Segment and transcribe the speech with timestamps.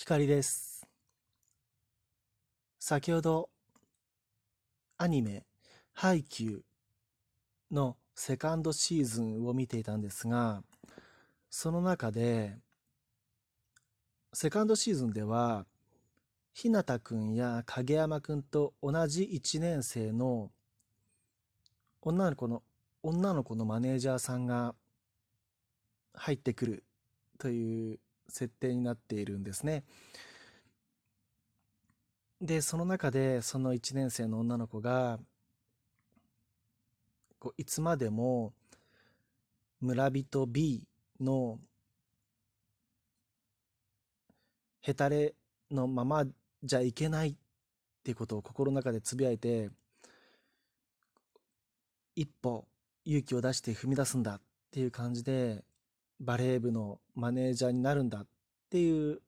[0.00, 0.86] 光です。
[2.78, 3.50] 先ほど
[4.96, 5.44] アニメ
[5.92, 6.62] 「ハイキュー」
[7.74, 10.62] のセカンドシーズンを見ていたんですが
[11.50, 12.56] その中で
[14.32, 15.66] セカンドシーズンでは
[16.54, 20.52] 日向くんや影山くんと同じ1年生の
[22.02, 22.62] 女の子の
[23.02, 24.76] 女の子のマネージャーさんが
[26.14, 26.84] 入ってくる
[27.36, 29.84] という設定になっているんですね。
[32.40, 35.18] でその中でその1年生の女の子が
[37.38, 38.52] こういつまでも
[39.80, 40.86] 村人 B
[41.20, 41.58] の
[44.82, 45.34] へたれ
[45.70, 46.24] のまま
[46.62, 47.34] じゃいけないっ
[48.04, 49.70] ていうことを心の中でつぶやいて
[52.14, 52.66] 一歩
[53.04, 54.40] 勇気を出して踏み出すんだっ
[54.70, 55.64] ていう感じで
[56.20, 58.26] バレー部のマネージャーになるんだっ
[58.70, 59.20] ていう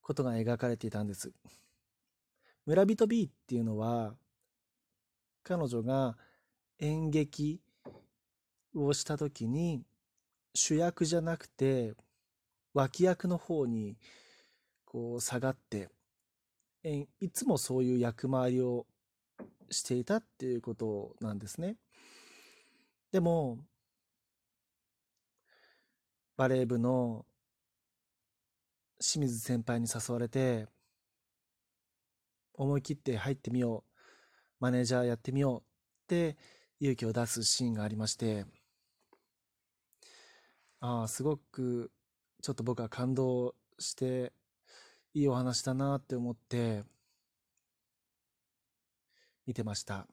[0.00, 1.32] ことが描かれていたんです。
[2.66, 4.14] 村人 B っていうのは
[5.42, 6.16] 彼女が
[6.78, 7.60] 演劇
[8.74, 9.82] をした時に
[10.54, 11.94] 主役じゃなくて
[12.74, 13.96] 脇役の方に
[14.84, 15.88] こう下がって
[17.20, 18.86] いつもそういう役回りを
[19.70, 21.76] していたっていうことなんですね。
[23.10, 23.58] でも
[26.36, 27.26] バレー部の
[28.98, 30.66] 清水先輩に誘われて
[32.54, 33.92] 思い切って入ってみよう
[34.60, 35.64] マネージャーやってみようっ
[36.06, 36.36] て
[36.80, 38.46] 勇気を出すシーンがありまして
[40.80, 41.90] ああすごく
[42.42, 44.32] ちょっと僕は感動して
[45.14, 46.82] いいお話だなって思って
[49.46, 50.06] 見てました。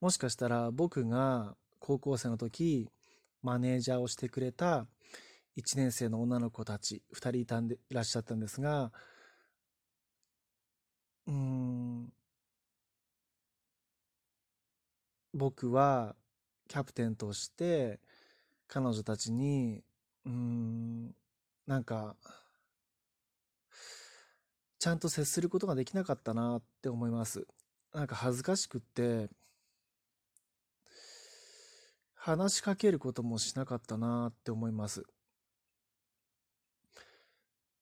[0.00, 2.90] もしかしたら僕が高校生の時
[3.44, 4.86] マネージャーをしてくれた
[5.58, 8.90] 1年生の女の子たち2人いたんでいらっしゃったんですが
[11.26, 12.12] うん
[15.34, 16.16] 僕は
[16.68, 18.00] キャプテンとして
[18.66, 19.82] 彼女たちに
[20.24, 21.14] うん
[21.66, 22.16] なんか
[24.78, 27.46] ちゃんと接することができなかったなって思います。
[27.94, 29.30] なんか恥ずかしくって
[32.26, 35.04] 話しかけることもしなかったなって思います。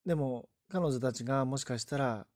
[0.04, 2.26] でも彼女たちがもしかしたら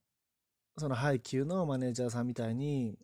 [0.77, 2.97] その配給のマネージャーさんみたいに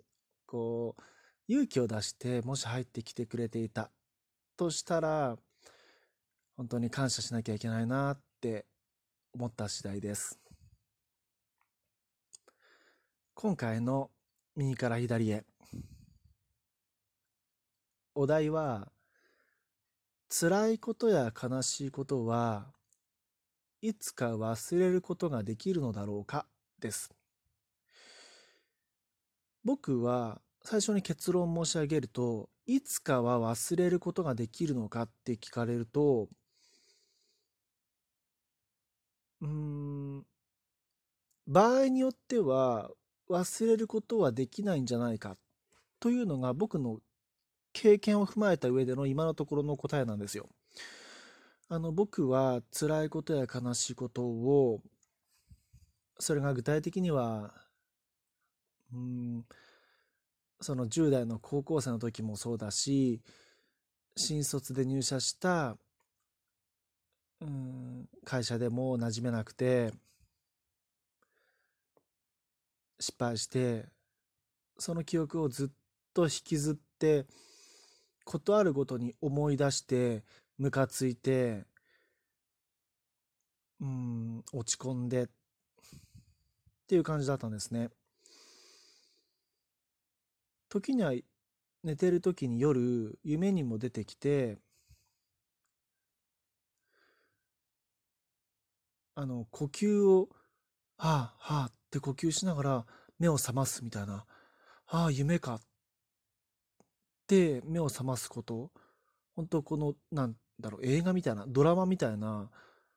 [0.46, 1.04] こう
[1.50, 3.92] 勇気を出してもし入ってきてくれていた
[4.56, 5.36] としたら
[6.56, 8.66] 本当に感謝しなきゃいけないなって
[9.34, 10.40] 思った次第です。
[13.34, 14.12] 今回の
[14.56, 15.44] 右から左へ。
[18.16, 18.93] お題は
[20.36, 22.66] 辛いことや悲しいことは
[23.84, 26.48] いつか忘れることができるのだろうか？
[26.80, 27.14] です。
[29.64, 36.28] 僕は最初に結論申し上げるといつかは忘れることができるのかって聞かれると
[39.42, 40.26] うん
[41.46, 42.90] 場合によっては
[43.30, 45.38] 忘れることはできないんじゃないか
[46.00, 46.98] というのが僕の
[47.74, 50.48] 経験を踏まえた上での今のところの答えなんですよ。
[51.70, 54.82] あの僕は辛いことや悲しいことを
[56.20, 57.54] それが具体的には
[58.94, 59.46] うん
[60.62, 63.22] その10代の高校生の時もそうだし
[64.16, 65.78] 新卒で入社した
[67.42, 69.92] うん会社でも馴染めなくて
[73.00, 73.86] 失敗して
[74.78, 75.70] その記憶をずっ
[76.14, 77.26] と引きずって
[78.24, 80.24] 事あるごとに思い出して
[80.58, 81.66] ムカついて
[83.82, 85.28] うん落ち込んでっ
[86.88, 87.90] ていう感じだったんですね。
[90.70, 91.14] 時には
[91.84, 94.58] 寝てる時に夜夢にも出てきて
[99.16, 100.30] あの呼吸を
[100.98, 102.86] はあはあって呼吸しながら
[103.20, 104.26] 目を覚ますみたいな
[104.88, 105.60] ああ夢か
[107.28, 108.72] て目を覚ますこと。
[109.36, 112.50] 本当このなんだろう映画みたいなドラマみたいな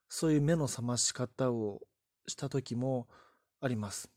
[0.09, 1.81] そういう目の覚まし方を
[2.27, 3.07] した時も
[3.61, 4.09] あります。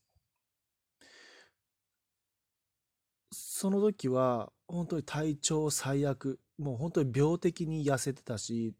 [3.32, 6.40] その時は本当に体調最悪。
[6.58, 8.74] もう本当に病的に痩せてたし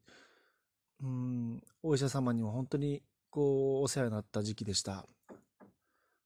[1.03, 5.07] うんお医者様にも本当にこうお世話になった時期でした。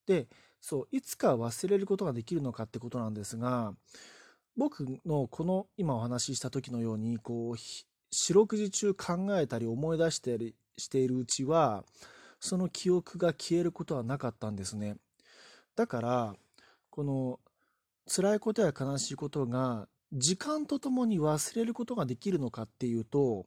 [0.07, 0.29] で
[0.61, 3.75] そういつか忘れることができるのかってことなんですが
[4.57, 7.57] 僕のこの今お話しした時のようにこう
[8.11, 11.85] 四六時中考えたり思い出したりしているうちは、
[12.39, 14.97] その記憶が消えることはなかったんですね。
[15.75, 16.35] だから、
[16.91, 17.41] この
[18.07, 23.47] 辛いことや悲しいことが時間とともに忘れることができるのかっていうと、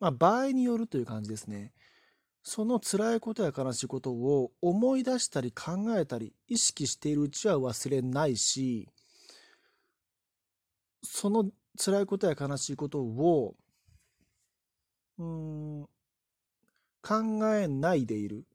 [0.00, 1.72] まあ、場合によるという感じですね。
[2.42, 8.90] その辛いことや悲しいことを思い出したり考えたり意識しているうちは忘れないし、
[11.04, 13.54] その辛いことや悲しいことを、
[15.18, 15.82] うん、
[17.02, 18.46] 考えないでいる。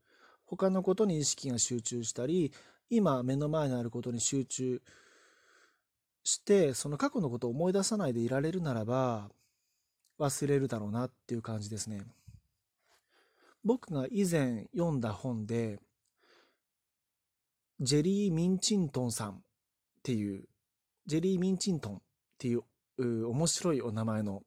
[0.46, 2.52] 他のことに意識が集中したり、
[2.90, 4.82] 今目の前にあることに集中
[6.24, 9.30] して、その過去のことを思い出さないでいられるならば、
[10.18, 12.04] 忘れるだろうなっていう感じですね。
[13.64, 15.80] 僕が以前読んだ本で、
[17.80, 19.36] ジェリー・ミンチントンさんっ
[20.04, 20.46] ていう、
[21.06, 22.02] ジェリー・ミンチントン
[22.40, 22.64] っていう
[23.28, 24.44] 面白いお名前の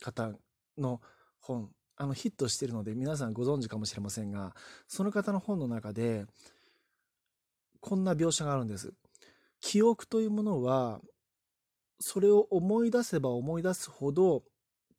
[0.00, 0.30] 方
[0.78, 1.00] の
[1.40, 4.54] 本、あのヒットしてるので皆さんご存知かもしれませんが、
[4.86, 6.26] その方の本の中で、
[7.80, 8.94] こんな描写があるんです。
[9.60, 11.00] 記憶というものは、
[11.98, 14.44] それを思い出せば思い出すほど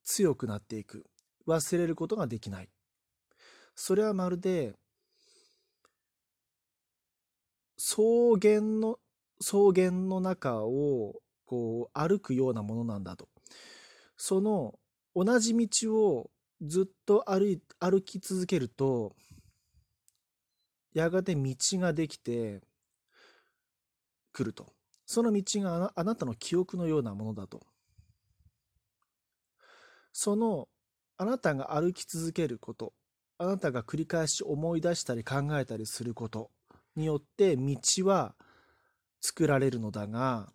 [0.04, 1.06] 強くなっていく。
[1.48, 2.70] 忘れることができない。
[3.76, 4.74] それはまるで、
[7.78, 8.02] 草
[8.42, 9.00] 原の、
[9.40, 13.30] 草原の中をこう歩くようなものなんだと。
[14.18, 14.80] その
[15.16, 16.30] 同じ道を
[16.62, 19.16] ずっと歩い歩き続けると、
[20.94, 22.62] やがて道ができて
[24.32, 24.74] くると。
[25.06, 27.62] その道があなたの記憶のようなものだと。
[30.12, 30.68] その
[31.18, 32.94] あなたが歩き続けること、
[33.38, 36.52] あなたが繰り返し思い出したり考えたりすること
[36.96, 38.36] によって道は
[39.22, 40.52] 作られるのだが、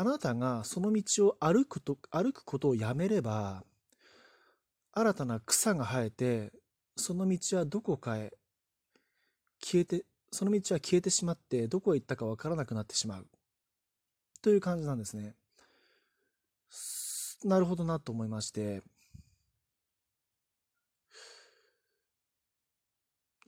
[0.00, 3.64] あなたがその道を歩くと歩くことをやめれば、
[4.92, 6.52] 新たな草が生えて、
[6.96, 8.32] その道はどこかへ
[9.60, 13.26] 消えて、その道は消えてしまって、どこへ行ったかわからなくなってしまう。
[14.40, 15.34] という感じなんですね。
[17.42, 18.84] なるほどなと思いまして。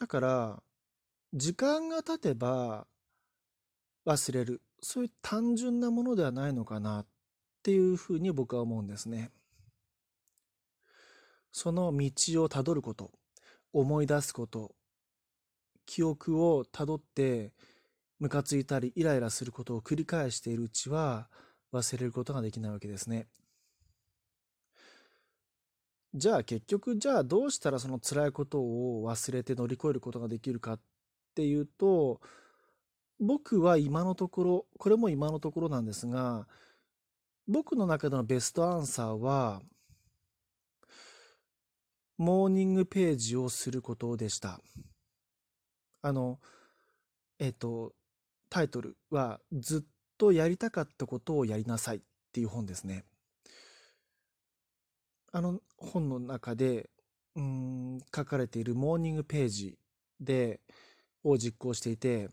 [0.00, 0.62] だから、
[1.32, 2.88] 時間が経てば
[4.04, 4.60] 忘れる。
[4.82, 7.06] そういう単純なものではないのかなっ
[7.62, 9.30] ていうふうに僕は思うんですね。
[11.52, 13.10] その道をたどること、
[13.72, 14.74] 思い出すこと、
[15.86, 17.52] 記憶をたどって
[18.20, 21.28] ムカついたりイライラすることを繰り返しているうちは
[21.72, 23.26] 忘れることができないわけですね。
[26.14, 30.80] じゃあ結局じゃあどうしたらその辛いことを忘れて乗り越えることができるかっ
[31.34, 32.20] ていうと
[33.20, 36.46] 僕は今のところこれも今のところなんですが
[37.46, 39.60] 僕の中でのベストアンサーは
[42.20, 44.60] モーニングページをすることでした。
[46.02, 46.38] あの、
[47.38, 47.94] えっ、と、
[48.50, 49.82] タイトルはずっ
[50.18, 52.00] とやりたかったことをやりなさいっ
[52.30, 53.04] ていう本ですね。
[55.32, 56.90] あの本の中で、
[57.36, 59.78] うん、書かれているモーニングページ
[60.20, 60.60] で、
[61.24, 62.28] を実行していて、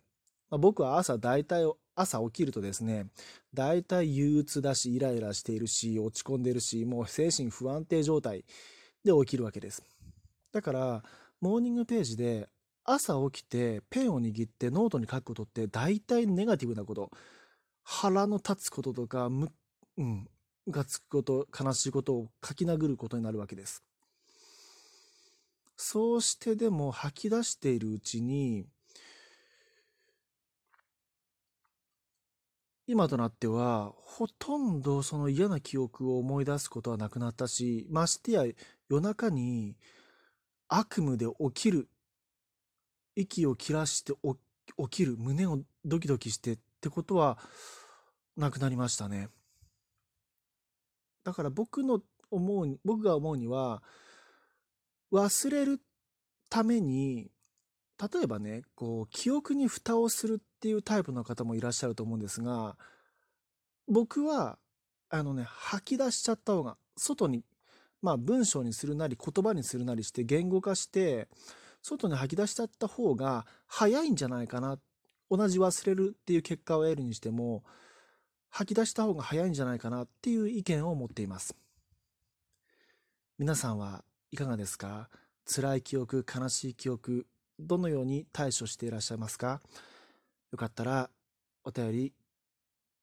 [0.50, 3.08] まあ、僕は朝大体、朝起きるとですね、
[3.54, 8.46] 大体憂鬱だし、イライラしているし、落ち込んでるし、もう精神不安定状態
[9.04, 9.84] で起きるわけです。
[10.52, 11.04] だから、
[11.42, 12.50] モーニングページで
[12.84, 17.12] 朝起きてペンを握ってノートに書くことって大体ネガティブなこと、
[17.84, 19.52] 腹の立つこととか、む、
[19.98, 20.28] うん、
[20.70, 23.84] がつくこと、悲しいことを書き殴ることになるわけです。
[25.76, 28.66] そうしてでも吐き出しているうちに、
[32.90, 38.46] 今となっては、ほとんどその嫌な記憶を思い出すことはなくなったし、ましてや
[38.90, 39.76] 夜中に
[40.70, 41.90] 悪夢で起きる
[43.16, 47.38] 息を切らして起きる胸をドキドキしてってことは
[48.38, 49.28] なくなりましたね。
[51.26, 52.00] だから僕の
[52.32, 53.84] 思うに僕が思うには
[55.12, 55.82] 忘れる
[56.50, 57.32] ために
[58.00, 62.78] 例えばねこう記憶に蓋をするっていうタイプの方もいらっしゃると思うんですが
[63.88, 64.60] 僕は
[65.10, 67.44] あのね吐き出しちゃった方が外に
[68.02, 71.28] まあ文章にするなり言葉にするなりして言語化して
[71.82, 74.78] 外に吐き出しちゃった方が早いんじゃないかな。
[75.30, 77.64] 同じ忘れるっていう結果を得るにしても、
[78.50, 81.56] 吐き出した方が早いんじゃないかなっていう意見を持っています。
[83.38, 85.10] 皆さんはいかがですか？
[85.46, 87.26] 辛い記憶、悲しい記憶、
[87.60, 89.62] どのように対処していらっしゃいますか？
[90.52, 91.10] よかったら
[91.64, 92.14] お便り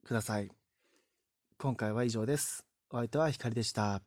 [0.07, 0.51] ください。
[1.59, 2.65] 今回は以上です。
[2.91, 4.01] お相手はひかりでした。